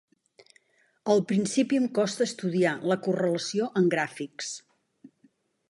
Al 1.15 1.21
principi, 1.31 1.79
em 1.81 1.85
costa 1.99 2.27
estudiar 2.31 2.73
la 2.93 2.99
correlació 3.09 3.69
en 3.83 3.93
gràfics. 3.97 4.51